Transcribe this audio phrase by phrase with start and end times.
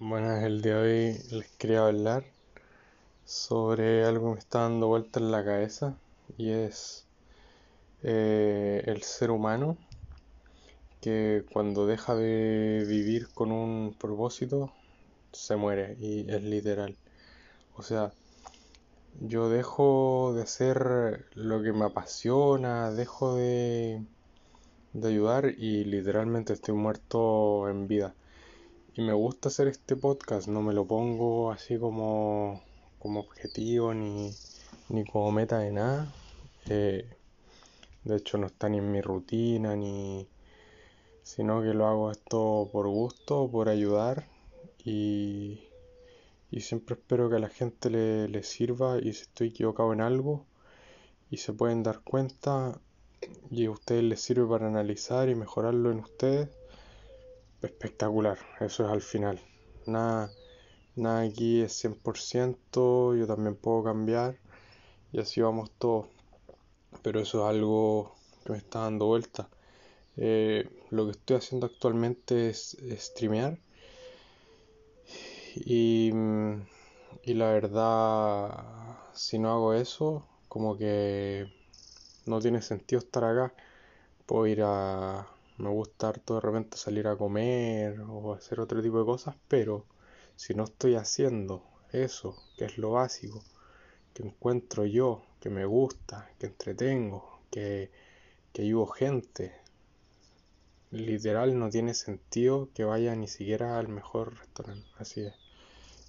[0.00, 2.24] Bueno, el día de hoy les quería hablar
[3.24, 5.98] sobre algo que me está dando vuelta en la cabeza
[6.36, 7.06] y es
[8.02, 9.78] eh, el ser humano
[11.00, 14.72] que cuando deja de vivir con un propósito
[15.32, 16.96] se muere y es literal.
[17.76, 18.12] O sea,
[19.20, 24.04] yo dejo de hacer lo que me apasiona, dejo de,
[24.94, 28.14] de ayudar y literalmente estoy muerto en vida.
[29.00, 32.60] Y me gusta hacer este podcast, no me lo pongo así como,
[32.98, 34.30] como objetivo ni,
[34.90, 36.12] ni como meta de nada.
[36.68, 37.08] Eh,
[38.04, 40.28] de hecho no está ni en mi rutina, ni
[41.22, 44.26] sino que lo hago esto por gusto, por ayudar
[44.84, 45.62] y,
[46.50, 50.02] y siempre espero que a la gente le, le sirva y si estoy equivocado en
[50.02, 50.44] algo
[51.30, 52.78] y se pueden dar cuenta
[53.50, 56.59] y a ustedes les sirve para analizar y mejorarlo en ustedes
[57.62, 59.40] espectacular, eso es al final.
[59.86, 60.30] Nada,
[60.96, 64.36] nada aquí es 100%, yo también puedo cambiar
[65.12, 66.06] y así vamos todos.
[67.02, 69.48] Pero eso es algo que me está dando vuelta.
[70.16, 73.58] Eh, lo que estoy haciendo actualmente es, streamear
[75.54, 76.12] y,
[77.24, 78.64] y la verdad,
[79.14, 81.46] si no hago eso, como que
[82.26, 83.54] no tiene sentido estar acá.
[84.26, 85.26] Puedo ir a
[85.60, 89.84] me gusta harto de repente salir a comer o hacer otro tipo de cosas, pero
[90.36, 93.42] si no estoy haciendo eso, que es lo básico,
[94.14, 97.90] que encuentro yo, que me gusta, que entretengo, que,
[98.52, 99.54] que ayudo gente,
[100.90, 105.34] literal no tiene sentido que vaya ni siquiera al mejor restaurante, así es.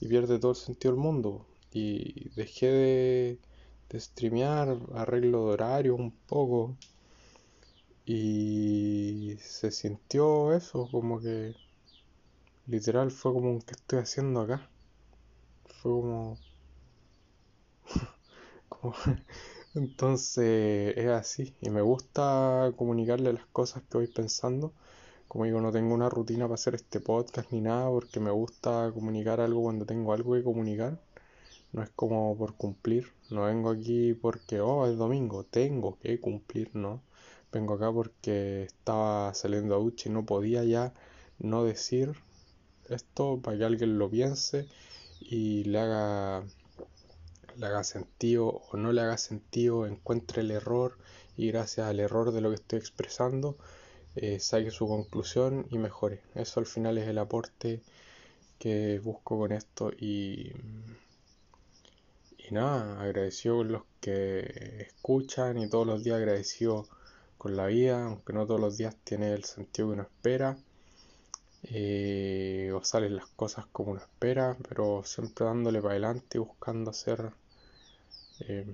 [0.00, 1.46] Y pierde todo el sentido del mundo.
[1.72, 3.38] Y dejé de,
[3.90, 6.76] de streamear, arreglo de horario un poco
[8.10, 11.54] y se sintió eso, como que
[12.66, 14.70] literal fue como un que estoy haciendo acá.
[15.66, 16.38] Fue como...
[18.70, 18.94] como...
[19.74, 24.72] Entonces es así y me gusta comunicarle las cosas que voy pensando.
[25.28, 28.90] Como digo, no tengo una rutina para hacer este podcast ni nada porque me gusta
[28.94, 30.98] comunicar algo cuando tengo algo que comunicar.
[31.72, 33.12] No es como por cumplir.
[33.30, 37.02] No vengo aquí porque, oh, es domingo, tengo que cumplir, ¿no?
[37.52, 40.92] Vengo acá porque estaba saliendo a ducha y no podía ya
[41.38, 42.12] no decir
[42.88, 44.66] esto para que alguien lo piense
[45.20, 46.44] y le haga,
[47.56, 50.98] le haga sentido o no le haga sentido, encuentre el error
[51.36, 53.56] y gracias al error de lo que estoy expresando
[54.16, 56.20] eh, saque su conclusión y mejore.
[56.34, 57.82] Eso al final es el aporte
[58.58, 60.52] que busco con esto y,
[62.38, 66.88] y nada, agradecido con los que escuchan y todos los días agradecido
[67.38, 70.58] con la vida, aunque no todos los días tiene el sentido que uno espera,
[71.62, 76.90] eh, o salen las cosas como uno espera, pero siempre dándole para adelante y buscando
[76.90, 77.30] hacer...
[78.40, 78.66] Eh,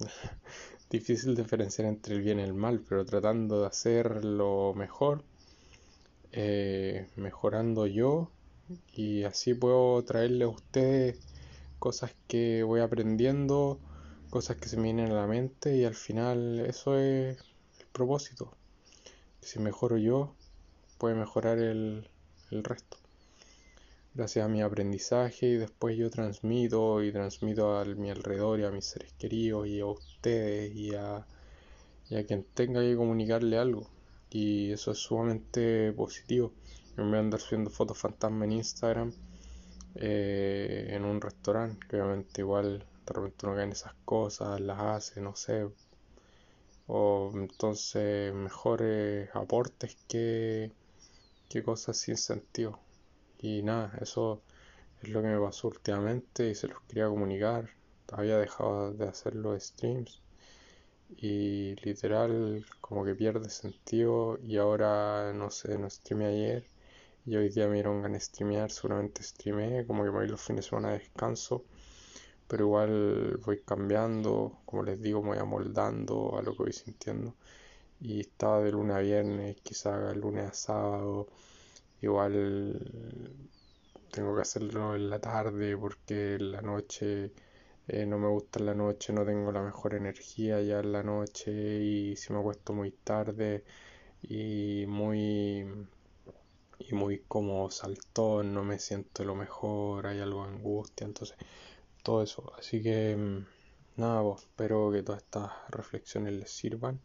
[0.90, 5.22] difícil diferenciar entre el bien y el mal, pero tratando de hacer lo mejor,
[6.32, 8.30] eh, mejorando yo
[8.92, 11.18] y así puedo traerle a ustedes
[11.78, 13.78] cosas que voy aprendiendo,
[14.30, 17.38] cosas que se me vienen a la mente y al final eso es
[17.92, 18.56] propósito.
[19.40, 20.34] Si mejoro yo,
[20.98, 22.08] puede mejorar el,
[22.50, 22.98] el resto.
[24.12, 28.70] Gracias a mi aprendizaje y después yo transmito y transmito a mi alrededor y a
[28.70, 31.24] mis seres queridos y a ustedes y a,
[32.10, 33.88] y quien tenga que comunicarle algo.
[34.30, 36.52] Y eso es sumamente positivo.
[36.96, 39.12] Yo me voy a andar subiendo fotos fantasma en Instagram
[39.94, 44.80] eh, en un restaurante, que obviamente igual de repente uno cae en esas cosas, las
[44.80, 45.68] hace, no sé,
[46.92, 50.72] o entonces mejores aportes que,
[51.48, 52.80] que cosas sin sentido.
[53.38, 54.42] Y nada, eso
[55.02, 57.70] es lo que me pasó últimamente y se los quería comunicar.
[58.12, 60.20] Había dejado de hacer los streams
[61.16, 66.64] y literal como que pierde sentido y ahora no sé, no streamé ayer
[67.26, 70.40] y hoy día me dieron ganas de streamear, seguramente streamé, como que me voy los
[70.40, 71.64] fines de semana de descanso
[72.50, 77.36] pero igual voy cambiando, como les digo, me voy amoldando a lo que voy sintiendo.
[78.00, 81.28] Y estaba de lunes a viernes, quizá lunes a sábado,
[82.02, 82.80] igual
[84.10, 87.32] tengo que hacerlo en la tarde porque en la noche
[87.88, 91.02] eh, no me gusta en la noche, no tengo la mejor energía ya en la
[91.04, 93.64] noche y si me acuesto muy tarde
[94.22, 95.66] y muy
[96.80, 101.36] y muy como saltón, no me siento lo mejor, hay algo de angustia, entonces
[102.02, 102.52] todo eso.
[102.58, 103.46] Así que mm,
[103.96, 107.00] nada, vos, espero que todas estas reflexiones les sirvan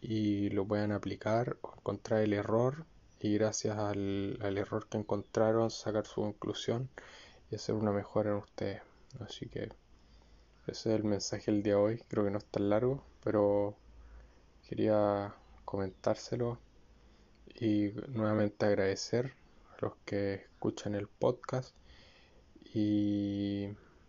[0.00, 2.86] y lo puedan aplicar encontrar el error
[3.20, 6.90] y gracias al, al error que encontraron sacar su conclusión
[7.50, 8.82] y hacer una mejora en ustedes.
[9.20, 9.70] Así que
[10.66, 12.02] ese es el mensaje del día de hoy.
[12.08, 13.76] Creo que no es tan largo, pero
[14.68, 15.34] quería
[15.64, 16.58] comentárselo
[17.54, 19.34] y nuevamente agradecer
[19.72, 21.74] a los que escuchan el podcast
[22.72, 23.68] y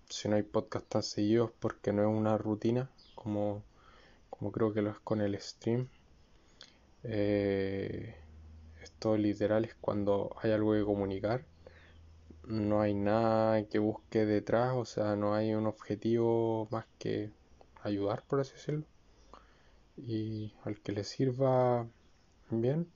[0.09, 3.63] si no hay podcast tan seguidos porque no es una rutina como,
[4.29, 5.87] como creo que lo es con el stream
[7.03, 8.15] eh,
[8.81, 11.43] esto literal es cuando hay algo que comunicar
[12.47, 17.31] no hay nada que busque detrás o sea no hay un objetivo más que
[17.81, 18.85] ayudar por así decirlo
[19.97, 21.87] y al que le sirva
[22.49, 22.87] bien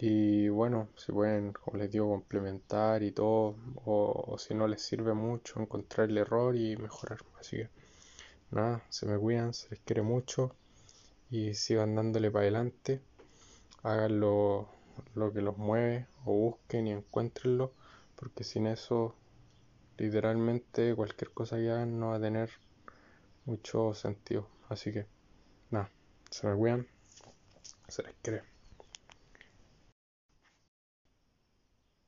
[0.00, 5.12] y bueno, si pueden, como les digo, complementar y todo, o, si no les sirve
[5.12, 7.18] mucho, encontrar el error y mejorar.
[7.40, 7.70] Así que
[8.52, 10.54] nada, se me cuidan, se les quiere mucho
[11.30, 13.00] y sigan dándole para adelante.
[13.82, 14.68] Hagan lo,
[15.14, 17.72] lo que los mueve o busquen y encuéntrenlo,
[18.16, 19.16] porque sin eso,
[19.96, 22.50] literalmente, cualquier cosa que hagan no va a tener
[23.46, 24.48] mucho sentido.
[24.68, 25.06] Así que
[25.70, 25.90] nada,
[26.30, 26.86] se me cuidan,
[27.88, 28.57] se les quiere.